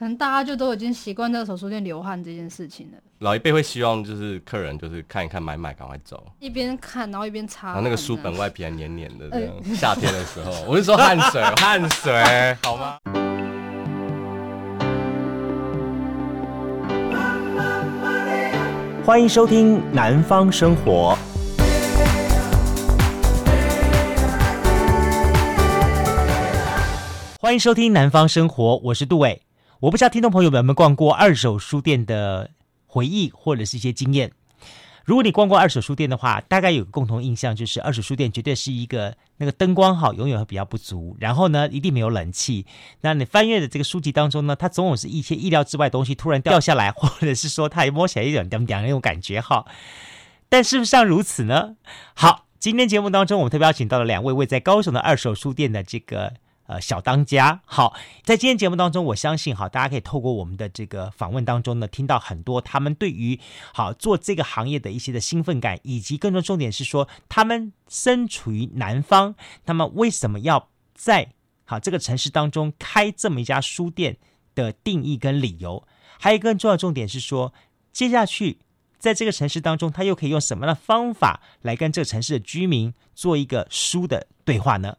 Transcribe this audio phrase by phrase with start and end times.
[0.00, 2.96] 可能大家就都已经习惯在二手书店流汗这件事情了。
[3.18, 9.54] 老一辈会希望就是客人就是看一看买买赶快走，一边看然后一边擦，然后那个书本外皮还黏黏的这样。
[9.58, 12.98] 呃、夏天的时候，我是说汗水，汗水好吗？
[19.04, 21.14] 欢迎收听《南方生活》。
[27.38, 29.42] 欢迎收听《南方生活》，我是杜伟。
[29.80, 32.50] 我不知道听众朋友们有没有逛过二手书店的
[32.86, 34.30] 回忆或者是一些经验。
[35.06, 42.66] 如果你逛过二手书店的话，大概有个共同印象，就是二手书店绝对是一个那个灯光好，永远会比较不足，然后呢，一定没有冷气。
[43.00, 49.64] 那你翻阅的这个书籍当中呢，它总有是一些意料之外的东西突然掉下来，或者是说它一摸起来一点凉凉那种感觉哈。
[50.50, 51.76] 但事实上如此呢？
[52.12, 56.34] 好，今天节目当中我们特别邀请到了两位位在高雄的二手书店的这个。
[56.70, 63.40] 呃，小当家好，在今天节目当中，我相信哈，大家可以透过我们的这个访问当中呢，听到很多他们对于
[63.74, 69.34] 好做这个行业的一些的兴奋感，以及更多重点是说，他们身处于南方，
[69.66, 71.32] 他们为什么要在
[71.64, 74.18] 好这个城市当中开这么一家书店
[74.54, 75.84] 的定义跟理由，
[76.20, 77.52] 还有一个更重要的重点是说，
[77.92, 78.60] 接下去。
[79.00, 84.96] 在这个城市当中，他又可以用什么样的方法来跟这个城市的居民做一个书的对话呢？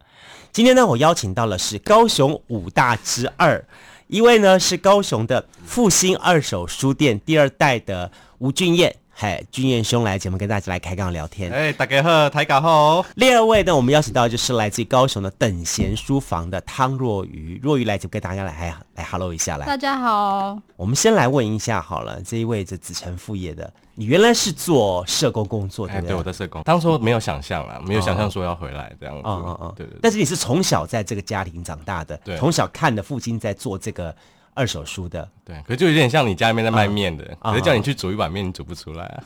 [0.52, 3.64] 今天呢，我邀请到了是高雄五大之二，
[4.08, 8.96] 一位呢是高雄的复兴二手书店第二代的吴俊彦。
[9.14, 11.52] 嗨，君彦兄来节目跟大家来开杠聊天。
[11.52, 13.06] 哎，大家好，大家好。
[13.16, 17.60] 第二位呢，我们邀请到的就是来自于高雄的等闲书房的汤若愚。
[17.62, 19.66] 若愚来就跟大家来来来 hello 一下来。
[19.68, 20.58] 大家好。
[20.76, 25.94] 我们先来问一下好了，这一位这子承父业的，你原来是做社工工作的？
[25.94, 26.14] 对不对？
[26.14, 26.64] 对，我在社工。
[26.64, 29.22] 当初没有想象啦，没有想象说要回来这样子。
[29.26, 30.00] 嗯嗯嗯，对对。
[30.02, 34.16] 但是你是从小在这个家庭长大的，对，从小看的父亲在做这个。
[34.54, 39.24] 二手书的，对，可是就有点像你家里面在卖面的，可是叫你去煮一碗面，你煮不出来啊。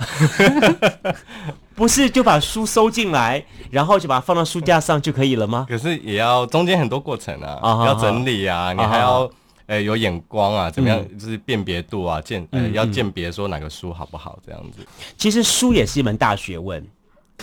[1.76, 5.66] 不是就把书收进来，然后就把它放到书架上就可以了吗？
[5.68, 9.30] 可是也要中间很多过程啊，要整理啊，你还要
[9.66, 14.88] 诶有眼光啊，怎么样就是辨别度啊，鉴呃要鉴别说哪个书好不好这样子。
[15.18, 16.86] 其实书也是一门大学问。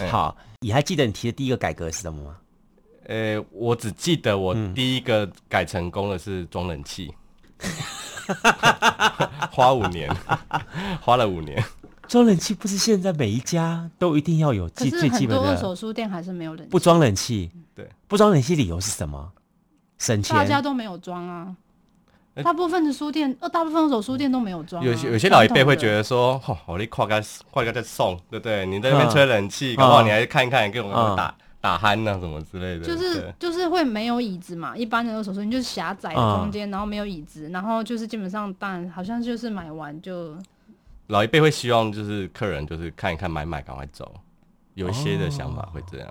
[0.08, 2.36] 好，你还记得你提的第一个改革是什么吗？
[3.06, 7.12] 呃，我只记得我第一个改成功的是装冷气。
[9.50, 10.14] 花五年，
[11.00, 11.62] 花了五年。
[12.08, 15.42] 装冷气不是现在每一家都一定要有最最基本的。
[15.42, 16.70] 很多二手书店还是没有冷气。
[16.70, 19.30] 不装冷气，对，不装冷气理由是什么？
[19.98, 20.36] 省钱。
[20.36, 21.56] 大家都没有装啊。
[22.42, 24.82] 大部分的书店，呃，大部分二手书店都没有装。
[24.82, 28.64] 有些有些老一辈会觉得说，哦，我你跨个跨个再送，对不对？
[28.66, 31.34] 你在那边吹冷气，搞不好你还看一看，给我们打。
[31.62, 34.76] 打鼾呐，什么之类的，就是就是会没有椅子嘛。
[34.76, 40.36] 一般的二手书店就是狭窄的空间，然后没有椅子，然后就是基本上，当然好像就是买完就。
[41.06, 44.12] 老一辈会希望就是客人就是看一看买买赶快走，
[44.74, 46.08] 有一些的想法会这样。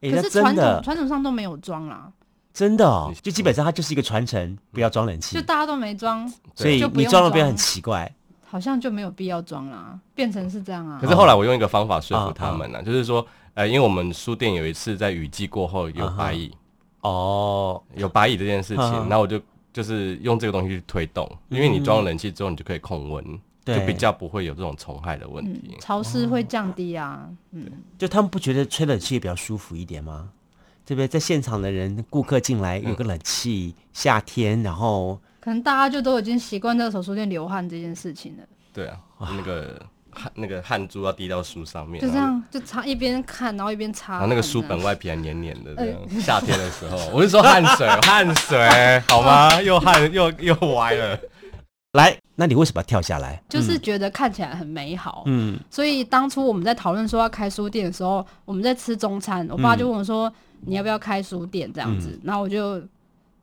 [0.00, 2.10] 可是传统传统上都没有装啦，
[2.54, 8.10] 真的哦，就基本上它就是一个传承，不要装冷气，就大家都没装，所以你装了变很奇怪，
[8.46, 10.98] 好像就没有必要装啦，变成是这样啊。
[10.98, 13.26] 可是后来我用一个方法说服他们呢，就是说。
[13.58, 16.54] 呃，因为我们书店有一次在雨季过后有白蚁，
[17.00, 19.40] 哦，有白蚁这件事情，那我就
[19.72, 23.24] 就是用这个东西去推动，因为你装了冷气之后，你就可以控温，
[23.64, 27.28] 就比较不会有这种虫害的问题，潮湿会降低啊。
[27.50, 27.66] 嗯，
[27.98, 30.30] 就他们不觉得吹冷气比较舒服一点吗？
[30.86, 31.08] 对不对？
[31.08, 38.44] 在现场的人顾客进来有个冷气，夏天，然后可能大家就都已经习惯在二手书店流汗这件事情了。
[38.72, 39.84] 对啊，那个。
[40.10, 45.98] 汗那个汗珠要滴到书上面，就这样就擦，一边看然后一边擦，然后那个书本外皮还黏黏的这样。
[46.20, 49.60] 夏天的时候，我是说汗水，汗水好吗？
[49.62, 51.18] 又汗又又歪了。
[51.92, 53.42] 来，那你为什么要跳下来？
[53.48, 55.22] 就是觉得看起来很美好。
[55.26, 60.32] 嗯，所以当初我们在讨论说要开书店的时候，我们在吃中餐，我爸就问我说
[60.66, 62.80] ：“你要不要开书店？”这样子，然后我就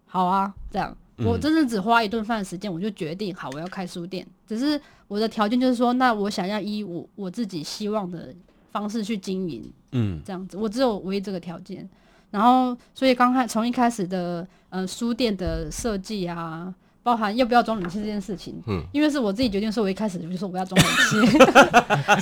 [0.06, 0.96] 好啊，这样。
[1.18, 4.26] 我真的只花一顿饭的时间，我就决定好我要开书店。
[4.46, 8.34] 只是我的条件就是说，那我想要以我我自己希望的
[8.72, 11.88] 方式去经营，嗯，这样子，我只有唯一这个条件。
[12.32, 21.38] 然后，所以刚开从一开始的呃书店的设计啊，包含要不要装冷气这件事情，嗯，因为是我自己决定，说我一开始就说我要装冷气，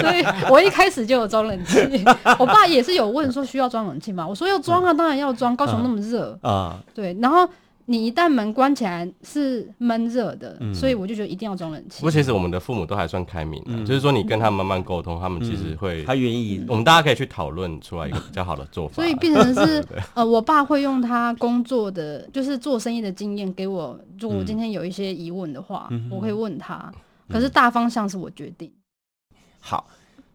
[0.01, 1.79] 所以我一开始就有装冷气。
[2.37, 4.27] 我爸也是有问说需要装冷气吗？
[4.27, 7.49] 我说要装啊，当然要装，高雄那么热啊，对，然后。
[7.85, 11.99] 你一旦门关起来是闷热的，嗯、所以我就觉得一定要装冷气。
[11.99, 16.63] 不过其实我们的父母都还算开明的，嗯、就是说你跟他慢慢沟通，他们其实会他愿意。
[16.67, 18.95] 我们大家可以去讨论出来一个比较好的做法。
[18.95, 19.85] 所以变成是
[20.15, 26.91] 呃，我爸会用他工作的就是做生意的经验给我，如果我今天有一些疑问的话，嗯、我会问他。
[27.29, 28.71] 可是大方向是我决定。
[29.59, 29.87] 好。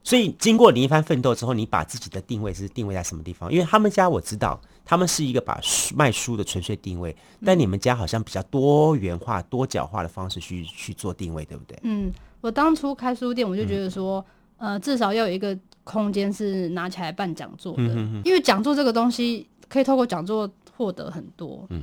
[0.04, 3.52] 所以经过你一番奋斗之后，你把自己的定位是定位在什么地方？
[3.52, 4.58] 因为他们家我知道，
[4.88, 7.14] 他们是一个把书卖书的纯粹定位，
[7.44, 11.78] 但你们家好像比较多元化、多角化的方式去去做定位，对不对？
[11.82, 14.24] 嗯，我当初开书店，我就觉得说，
[14.56, 15.54] 嗯、呃，至少要有一个
[15.84, 21.82] 空间是拿起来办讲座的，嗯、哼哼，因为讲座这个东西可以透过讲座获得很多，嗯，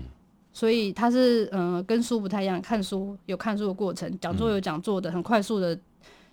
[0.51, 5.77] 所以它是嗯、呃，跟书不太一样，看书有看书的过程，讲座有讲座的，很快速的。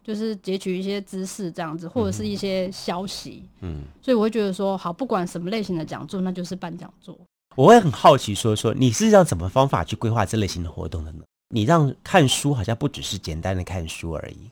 [0.04, 7.16] 就是截取一些知识这样子，或者是一些消息，嗯，所以我会觉得说，好，不管什么类型的讲座，那就是办讲座。
[7.54, 11.22] 我会很好奇说，说你是用什么方法去规划这类型的活动的呢？
[11.50, 14.50] 你让看书好像不只是简单的看书而已，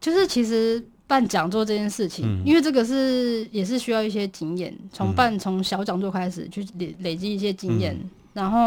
[0.00, 8.58] 就是其实办讲座这件事情，嗯、因为这个是也是需要一些经验，从办从小讲座开始去累累积一些经验，嗯、然后，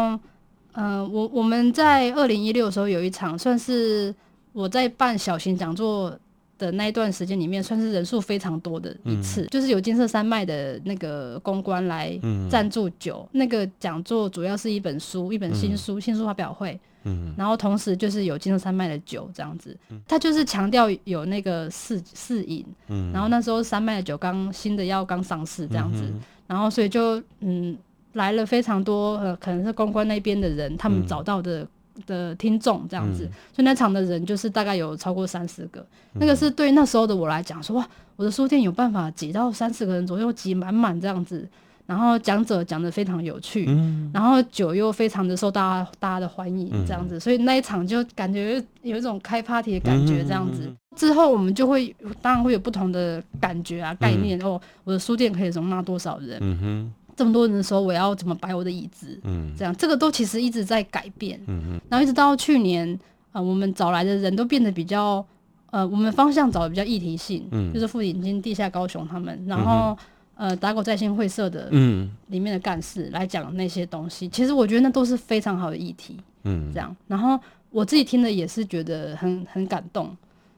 [0.72, 4.14] 嗯、呃，我我们在二零一六的时候有一场，算是
[4.52, 6.14] 我在办小型讲座。
[6.58, 12.18] 的那一段时间里面，算是人数非常多的一次，嗯、就是有金色山脉的那个公关来
[12.50, 13.28] 赞助酒。
[13.32, 16.78] 嗯、那个讲座主要是一本书，一本新书，嗯、新书发表会。
[17.04, 19.76] 嗯，然后同时就是有金色山脉的酒这样子，
[20.08, 22.64] 他就是强调有那个试试饮。
[22.88, 27.76] 嗯，然后那时候山脉的酒刚新的药刚上市这样子，嗯、然后所以就嗯
[28.14, 31.66] 来了非常多呃，可能是公关那边的人，他们找到的。
[31.96, 35.80] 嗯的听众这样子，嗯、所以那场的人就是大概有超过三十个，
[36.12, 41.48] 嗯、那个是对那时候的我来讲，说哇，我的书店有办法挤到三十个人左右，挤满满这样子，
[41.86, 50.62] 然后讲者讲的非常有趣，嗯、然后酒又非常的受大家大家的欢迎这样子，嗯、所以那一场就感觉有一种开 party 的感觉这样子。
[50.66, 56.38] 嗯、之后我们就会当然会有不同的感觉啊概念、嗯、哦，我的书店可以容纳多少人？
[56.40, 59.18] 嗯哼这么多人的时候，我要怎么摆我的椅子？
[59.24, 61.40] 嗯，这样这个都其实一直在改变。
[61.46, 62.98] 嗯嗯，然后一直到去年，
[63.32, 65.24] 呃，我们找来的人都变得比较，
[65.70, 69.96] 呃，我们方向找的比较议题性，嗯，就是富引经、地下高雄他们，然后、
[70.36, 74.28] 嗯、呃，打狗在线会社的，嗯，里面的干事来讲那些东西。
[74.28, 76.94] 其实我觉得那都是非常好的议题，嗯，这样。
[77.08, 77.40] 然后
[77.70, 80.14] 我自己听的也是觉得很很感动。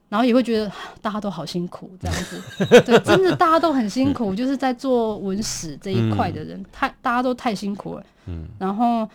[0.09, 0.69] 然后也会觉得
[1.01, 2.41] 大家都好辛苦，这样子，
[2.81, 8.03] 对，真的大家都很辛苦，就是在做文史这一块的人，太大家都太辛苦了。
[8.25, 9.07] 嗯，然后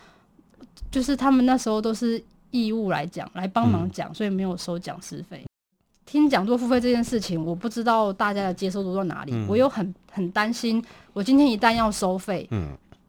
[0.90, 5.44] 就是他们那时候都是义务来讲，来帮忙讲，所以没有收讲师费。
[6.06, 10.80] 听讲座付费这件事情，我不知道大家的接受度到哪里，我又很很担心，
[11.12, 12.68] 我今天一旦要收费，嗯，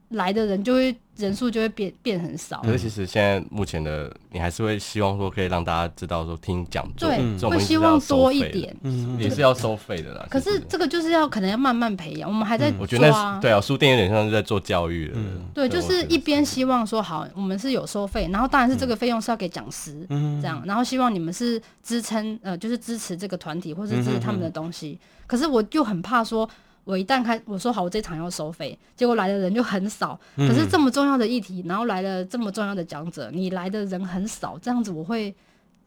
[0.10, 0.96] 来的人就会。
[1.18, 2.60] 人数就会变变很少。
[2.62, 8.76] 可是其实现在目前的，你还是会希望说可以让大家知道说听讲座，对，会希望多一点，
[9.18, 10.28] 也是要收费的啦。
[10.30, 12.70] 可是这个就是要可能要慢慢培养，我们还在。
[12.78, 13.10] 我觉得
[13.40, 15.14] 对啊，书店有点像是在做教育的。
[15.54, 25.00] 对，就是一边希望说好，我们是有收费，然后当然是这个费用是要给讲师，这样，然后希望你们是支撑呃，就是支持这个团体或是支持他们的东西。
[25.28, 26.50] 可是我就很怕说。
[26.86, 30.18] 我一旦开我说好，我这场要收费，结果来的人就很少。
[30.38, 35.34] 可是这么重要的议题，然后来了这么重要的讲者，你来的人很少，这样子我会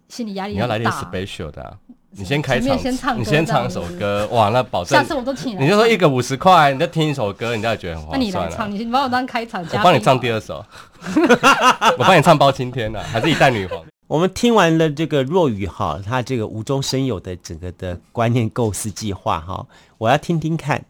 [0.09, 0.77] 心理压力很大。
[0.77, 1.79] 你要来点 special 的，
[2.11, 4.99] 你先开场，你先唱首歌，哇，那保证。
[4.99, 5.63] 下次我都请你。
[5.63, 8.21] 你就说一个五十块，你就听一首歌，你就觉得很划算。
[8.21, 10.65] 那你来唱，你把我当开场，我帮你唱第二首，
[11.97, 13.81] 我帮你唱包青天呢，还是一代女皇？
[14.09, 19.67] 我们听完了这个若雨哈，他这个无中生有的整个的观念构思计划哈，
[19.99, 20.83] 我要听听看，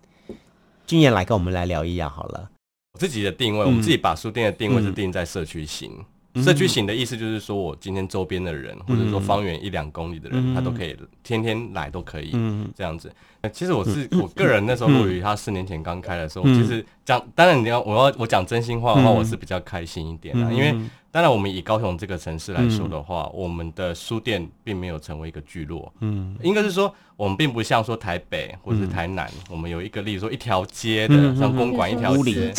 [0.87, 2.49] 俊彦来跟我们来聊一聊好了。
[2.93, 5.93] 我自己的定位，嗯、我们自己把书店的定位是定在社区型。
[6.35, 13.13] 嗯、社区型的意思就是说，我今天周边的人，嗯、或者说方圆一两公里的人，嗯、他都可以天天来，都可以、嗯、这样子。
[13.53, 20.75] 其实我是我个人那时候，若雨他四年前刚开的时候，嗯、其实讲当然你要我要我讲真心话的话，我是比较开心一点的，嗯、因为。
[21.11, 25.91] 当然，我们以高雄这个城市来说的话，嗯、我们的书店并没有成为一个聚落。
[26.01, 32.53] 嗯，应该是说，我们并不像说台北或者是台南，嗯、我们有一个例如说一条街的，嗯、像公馆一条街，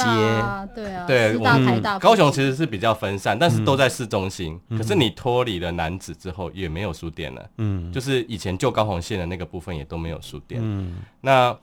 [0.73, 4.59] 对啊，对，我们高雄其实是比较分散，但是都在市中心。
[4.69, 7.49] 嗯、可是你脱离了南子之后，也没有书店了。
[7.59, 10.59] 嗯，就是以前旧高雄线的那个部分也都没有书店。
[10.79, 11.57] 嗯，那。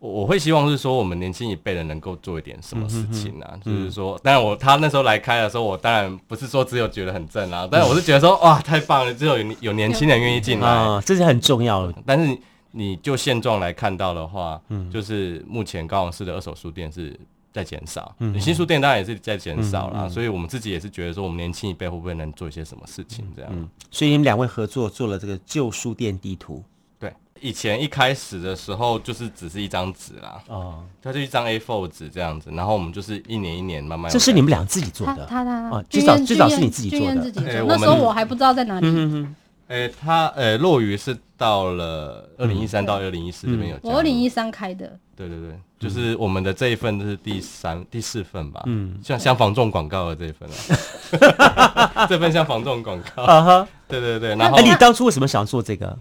[0.00, 3.50] 我会希望是说，我们年轻一辈的能够做一点什么事情啊？
[3.54, 11.92] 嗯、哼哼就是说，当然我他那时候来开的时候，我当然不是说只有觉得很正啊，但是我是觉得说，哇，太棒了，只有有年轻人愿意进来，啊，这是很重要的。
[12.06, 12.38] 但是
[12.70, 17.18] 你就现状来看到的话，嗯，就是目前高雄市的二手书店是
[17.52, 26.62] 在减少，嗯，新书店当然也是在减少啦，所以我们自己也是觉得说，我们年轻一辈会不会能做一些什么事情这样，嗯，所以你们两位合作做了这个旧书店地图，
[26.98, 37.32] 对，以前一开始的时候就是只是一张纸啦，哦，它就一张 A4 纸这样子，然后我们就是一年一年慢慢，这是你们俩自己做的，他他啊，最早最早是你自己做的，
[37.66, 38.86] 那时候我还不知道在哪里。
[38.88, 39.34] 嗯
[39.68, 44.98] 诶，他诶，落雨是到了二零一三到二零一四这边有，我二零一三开的。
[45.14, 50.48] 对对对，就是我们的这一份是第三、第四份吧，嗯，像像防重广告的这一份
[51.36, 53.22] 啊， 这份像防重广告。
[53.28, 54.34] 啊哈，对对对。
[54.36, 55.98] 然后，你当初为什么想要做这个？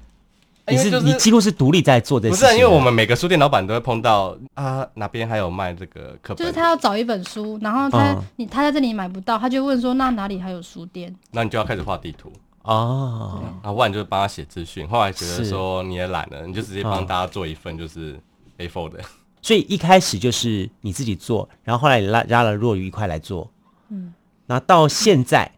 [0.68, 2.36] 你是你几乎是独立在做这个？
[2.36, 6.38] 不是，因为我们每个书店老板都会碰到啊，哪边还有卖这个课本？
[6.38, 11.16] 就是他要找一本书，然后他你他在这里买不到，他就问说那哪里还有书店？
[11.32, 12.32] 那你就要开始画地图。
[12.64, 18.20] 哦，啊，不然就是帮他写资讯，后来觉得说你也懒了，你就直接帮大家做一份就是
[18.58, 19.00] A4 的。
[19.42, 23.50] 所以一开始就是你自己做，然后后来你拉拉了若愚一块来做，
[23.88, 24.14] 嗯，
[24.48, 25.50] 那到现在，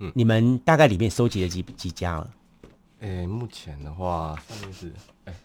[0.00, 2.28] 嗯，你们大概里面收集了几几家了？
[3.04, 4.92] 诶，目前的话上面是。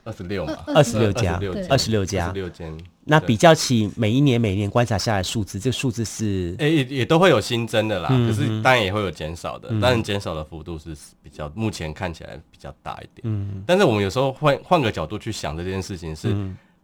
[0.04, 1.40] 二十六嘛，二十六家，
[1.70, 2.78] 二十六家，六间。
[3.06, 8.10] 那比较起每一年每一年观察下来数字，这个数字是，诶，也也都会有新增的啦。
[8.10, 13.22] 可是当然也会有减少的，但是减少的幅度是比较目前看起来比较大一点。
[13.24, 16.36] 嗯，但是我们有时候换换个角度去想这件事情，是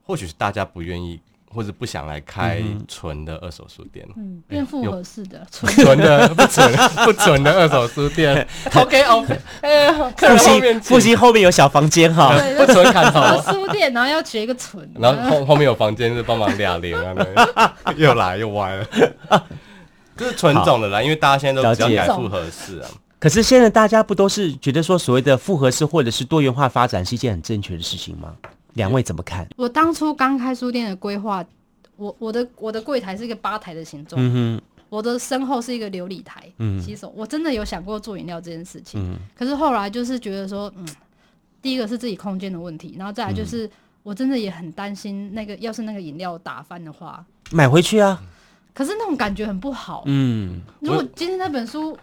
[0.01, 1.19] 或许是大家不愿意。
[1.55, 5.47] 或者不想来开纯的二手书店，嗯，变复合式的？
[5.49, 6.71] 纯的不纯
[7.05, 8.45] 不纯的二手书店。
[8.75, 16.93] OK OK，哎，复兴复兴后面有小房间哈，不纯砍头书店，然后要学一个纯，然后后后面有房间是帮忙俩零
[17.55, 18.85] 啊， 又来又歪了，
[20.17, 22.89] 就是纯种的啦，因为大家现在都比较改复合式啊。
[23.17, 28.33] 可是现在大家不都是觉得说所谓的复合式或者是多元化发展是一件很正确的事情吗？
[28.75, 29.45] 两位怎么看？
[29.57, 31.43] 我当初刚开书店的规划，
[31.97, 37.11] 我我的我的柜台是一个吧台的形状，嗯、哼我的身后是一个琉璃台，嗯、洗手。
[37.15, 40.87] 我真的有想过做饮料这件事情，嗯、可是后来就是觉得说，嗯，
[41.61, 43.69] 第一个是自己空间的问题，然后再来就是
[44.03, 48.21] 我真的也很担心那个，要是那个饮料打翻的话，买回去啊。
[48.73, 50.61] 可是那种感觉很不好，嗯。
[50.81, 51.97] 如果今天那本书。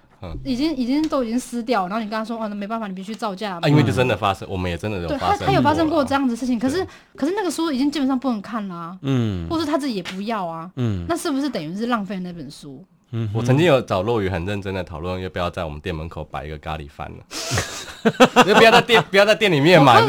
[0.45, 3.59] 已经已经都已经撕掉，然后你跟他说哦，那没办法，你必须造价。
[3.62, 5.38] 啊，因为就真的发生，我们也真的有发生。
[5.41, 6.87] 他他有发生过这样子的事情，可是
[7.17, 12.85] 可是那个书已经基本上不能看了，嗯，或是他自己也不要啊，嗯，那是不是等于是浪费那本书？
[13.14, 17.23] 嗯，我曾经有找落雨很认真的讨论，要不要在我们店门口摆一个咖喱饭呢？
[18.44, 20.00] 就不要在店不要在店里面买。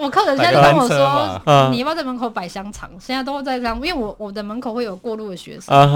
[0.00, 2.90] 我客人现在都跟我说，你要不要在门口摆香肠？
[2.98, 5.74] 现在都在这样，因为我我的门口会有过路的学生。
[5.74, 5.86] 啊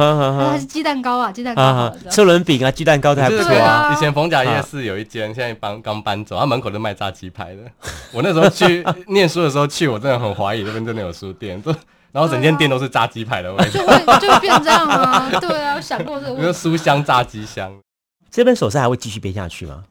[0.50, 1.92] 还是鸡蛋糕啊，鸡蛋糕。
[2.10, 3.92] 车轮饼啊，鸡蛋糕都还不错啊。
[3.94, 7.62] 以前逢甲夜市有一间，现在搬刚搬走，他门口都卖炸鸡排的。
[8.12, 11.62] 我那时候去念书的时候去，我真的很怀疑那边真的有书店。
[12.12, 15.28] 然后整间店都是炸鸡排的味道，就会就会变这样啊！
[15.40, 16.42] 对啊，我想过这个问题。
[16.42, 17.72] 比如书香炸鸡香，
[18.30, 19.82] 这本手册还会继续编下去吗？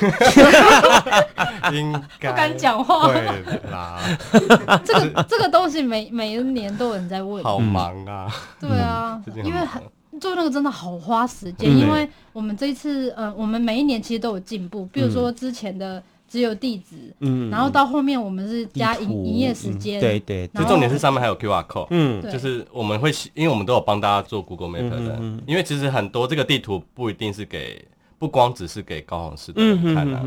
[1.72, 3.08] 应该不敢讲话。
[3.08, 4.00] 对啦，
[4.84, 8.32] 这个这个东西每每一年都有人在问，好忙啊！
[8.60, 9.82] 对啊，因为很
[10.20, 16.02] 做那个真的好花时间，因为我们这一次呃，我们每一年其实都有进步，比如说之前的。
[16.30, 27.84] 只有地址，嗯，然后到后面我们是加营营业时间，对对，就重点是上面还有 QR code，嗯，就是我们会，因为我们都有帮大家做 Google Map 的，因为其实很多这个地图不一定是给，
[28.20, 30.22] 不光只是给高雄市的人看的，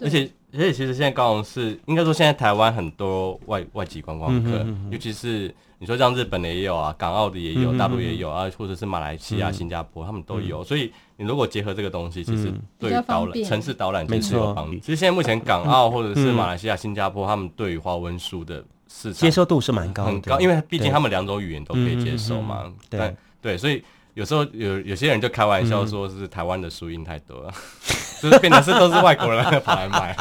[0.00, 5.54] 而且而且其实现在高雄市应该说现在台湾很多外外籍观光客，尤其是。
[5.78, 10.64] 你说像日本的也有啊，港澳的也有，大陆也有啊，或者是马来西亚、新加坡，他们都有。
[10.64, 14.78] 所以你如果结合这个东西，其实对于导览、城市导览其实有帮助。
[14.78, 22.72] 其实现在目前港澳或者是马来西亚、新加坡，他们对于华文书的市场接受度是蛮高很高，因为毕竟他们两种语言都可以接受嘛。
[22.88, 23.14] 对。
[23.42, 23.84] 对，所以
[24.16, 27.52] 有时候有有些人就开玩笑说是台湾的输赢太多了，
[28.22, 30.16] 就是变成是都是外国人跑来买。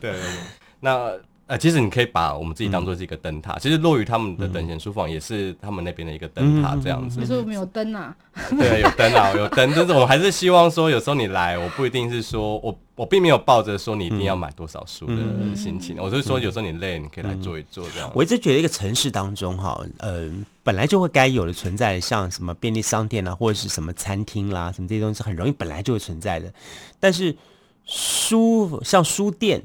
[0.00, 0.30] 对对对，
[0.78, 1.10] 那。
[1.46, 3.52] 呃，其实你可以把我们自己当做是一个灯塔。
[3.52, 7.20] 嗯、其实落愚他们的等闲书房也是他们那边的一个灯塔，这样子。
[7.20, 8.16] 可是我们有灯啊。
[8.58, 9.70] 对，有灯啊，有灯。
[9.76, 15.16] 但是我还是希望说，有时候你来，我不一定是说我我并没有抱着说你一定要买多少书的
[15.54, 15.96] 心情。
[15.96, 18.10] 嗯、我就是说，有时候你累，你可以来坐一坐这样。
[18.14, 20.30] 我一直觉得一个城市当中哈，呃，
[20.62, 26.50] 本来就会该有的存在，像什么便利商店啊，或者是什么餐厅啦，什么这些东西很容易本来就会存在的。
[26.98, 27.36] 但是
[27.84, 29.62] 书像书店。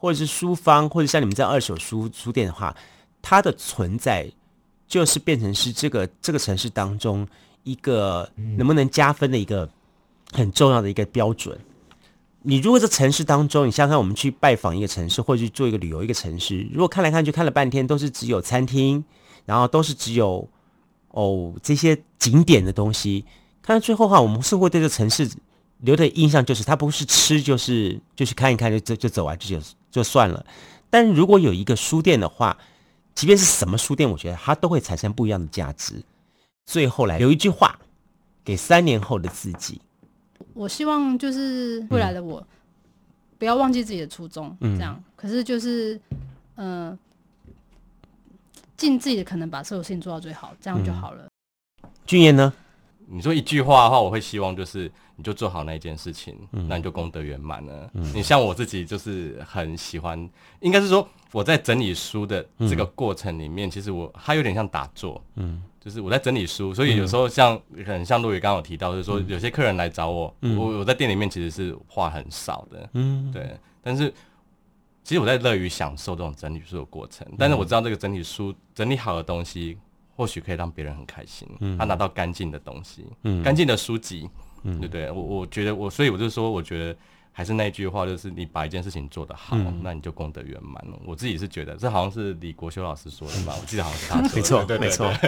[0.00, 2.74] 或者是书坊，或者像你们这样二手书书店的话，
[3.20, 4.32] 它的存在
[4.88, 7.28] 就是变成是这个这个城市当中
[7.64, 8.26] 一个
[8.56, 9.68] 能不能加分的一个
[10.32, 11.58] 很重要的一个标准。
[12.42, 19.04] 你如果在城市当中，你想想看，我们去拜访一个城市，或者去做一个旅游一个城市，如果看来看去看了半天都是只有餐厅，
[19.44, 20.48] 然后都是只有
[21.08, 23.26] 哦这些景点的东西。
[23.60, 25.30] 看到最后的话，我们是会对这个城市
[25.80, 30.44] 留的印象就是，它不是吃就是就是看一看就就就走完就就就算了。
[30.88, 32.56] 但如果有一个书店的话，
[33.14, 36.02] 即便是什么书店，我觉得它都会产生不一样的价值。
[36.66, 37.78] 最后来留一句话
[38.44, 39.80] 给三年后的自己，
[40.54, 42.40] 我希望就是未来的我。
[42.40, 42.46] 嗯
[43.40, 44.94] 不要忘记自己的初衷，这样。
[44.94, 45.98] 嗯、可是就是，
[46.56, 46.98] 嗯、呃，
[48.76, 51.26] 尽自己的可能把所有事情做到最好，这样就好了。
[52.04, 52.52] 俊彦呢？
[53.06, 57.90] 你说一句话的话，我会希望就是，你就做好那一件事情，嗯、那你就功德圆满了。
[57.92, 60.18] 嗯、你像我自己，就是很喜欢，
[60.60, 65.62] 应该是说我在整理书的这个过程里面，嗯、其实我它有点像打坐，嗯。
[65.78, 73.56] 就是我在整理书，所以有时候像很像陆羽刚刚有提到，就是说有些客人来找我，嗯、我我在店里面其实是话很少的，嗯，对。
[73.82, 74.12] 但是
[75.02, 79.78] 其实我在乐于享受这种整理书的过程，但是我知道这个整理书整理好的东西，
[80.14, 84.28] 或许可以让别人很开心，嗯，他拿到干净的东西，嗯，干净的书籍，
[84.62, 85.10] 嗯，对不对？
[85.10, 86.96] 我我觉得我，所以我就说，我觉得。
[87.32, 90.98] 还是那句话，就是你把一件事情做得好，嗯、那你就功德圆满了。
[91.06, 93.54] 我自己是觉得，这好像是李国修老师说的吧？
[93.58, 94.78] 我记得好像是他说的。
[94.78, 95.20] 没错，对没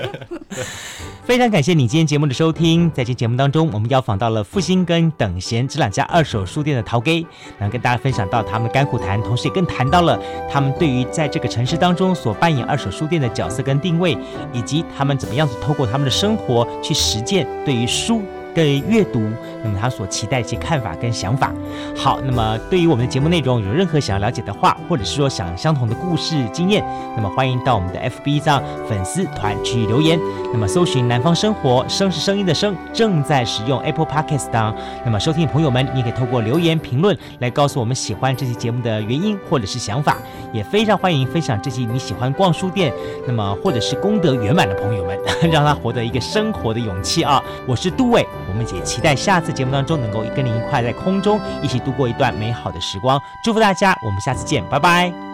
[0.42, 0.62] 错。
[1.24, 2.90] 非常感谢你今天节目的收听。
[2.90, 7.24] 在这节目当中，我们邀访到了复兴跟等闲这两家二手书店的陶给，
[7.56, 10.20] 然后跟大家分享到他们的甘苦谈，同时也更谈到了
[10.50, 14.18] 他们对于在这个城市当中所扮演二手书店的角色跟定位，
[14.52, 18.20] 以及他们怎么样子透过他们的生活去实践对于书。
[18.54, 19.20] 对阅读，
[19.62, 21.52] 那么他所期待一些看法跟想法。
[21.96, 26.84] 好，那么对于我们的节目内容有任何想要了解的话，或者是说想相同的故事经验，
[27.16, 30.18] 那么欢迎到我们的 FB 上粉丝团去留言。
[30.52, 34.74] 那么搜寻南方生活，声是声音的声，正在使用 Apple Podcast 当。
[35.04, 40.18] 那么收听朋友们，你可以透过留言评论来告诉我们喜欢这期节目的原因或者是想法，
[40.52, 42.92] 也非常欢迎分享这期你喜欢逛书店，
[43.26, 45.18] 那么或者是功德圆满的朋友们，
[45.50, 47.42] 让他获得一个生活的勇气啊！
[47.66, 48.26] 我是杜伟。
[48.48, 53.20] 我们也期待下次节目当中能够跟您一块在空中一起度过一段美好的时光。
[53.42, 55.31] 祝福大家，我们下次见，拜拜。